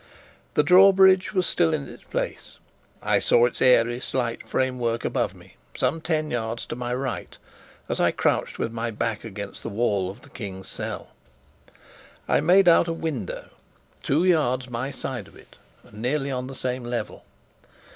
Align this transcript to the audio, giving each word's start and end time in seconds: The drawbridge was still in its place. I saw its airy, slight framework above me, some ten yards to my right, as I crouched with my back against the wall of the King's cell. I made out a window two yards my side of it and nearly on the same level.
The 0.55 0.63
drawbridge 0.63 1.31
was 1.31 1.45
still 1.45 1.75
in 1.75 1.87
its 1.87 2.03
place. 2.03 2.57
I 3.03 3.19
saw 3.19 3.45
its 3.45 3.61
airy, 3.61 3.99
slight 3.99 4.49
framework 4.49 5.05
above 5.05 5.35
me, 5.35 5.57
some 5.77 6.01
ten 6.01 6.31
yards 6.31 6.65
to 6.65 6.75
my 6.75 6.91
right, 6.95 7.37
as 7.87 7.99
I 8.01 8.09
crouched 8.09 8.57
with 8.57 8.71
my 8.71 8.89
back 8.89 9.23
against 9.23 9.61
the 9.61 9.69
wall 9.69 10.09
of 10.09 10.21
the 10.21 10.29
King's 10.31 10.67
cell. 10.69 11.09
I 12.27 12.39
made 12.41 12.67
out 12.67 12.87
a 12.87 12.93
window 12.93 13.49
two 14.01 14.25
yards 14.25 14.71
my 14.71 14.89
side 14.89 15.27
of 15.27 15.35
it 15.35 15.55
and 15.83 16.01
nearly 16.01 16.31
on 16.31 16.47
the 16.47 16.55
same 16.55 16.83
level. 16.83 17.23